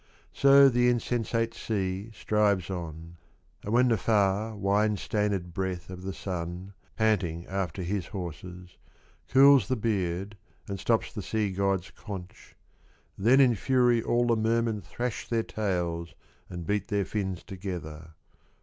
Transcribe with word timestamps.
So 0.33 0.67
the 0.67 0.89
insensate 0.89 1.53
sea 1.53 2.09
strives 2.11 2.71
on; 2.71 3.17
And 3.63 3.71
when 3.71 3.87
the 3.89 3.97
far 3.99 4.55
wine 4.55 4.97
stained 4.97 5.53
breath 5.53 5.91
Of 5.91 6.01
the 6.01 6.11
Sun 6.11 6.73
panting 6.95 7.45
after 7.45 7.83
his 7.83 8.07
horses, 8.07 8.79
Cools 9.31 9.67
the 9.67 9.75
beard 9.75 10.35
and 10.67 10.79
stops 10.79 11.13
the 11.13 11.21
sea 11.21 11.51
god's 11.51 11.91
conch— 11.91 12.55
Then 13.25 13.39
in 13.39 13.53
fury 13.53 14.01
all 14.01 14.25
the 14.25 14.35
mermen 14.35 14.81
Thrash 14.81 15.29
their 15.29 15.43
tails 15.43 16.15
and 16.49 16.65
beat 16.65 16.87
their 16.87 17.05
fins 17.05 17.43
together. 17.43 18.15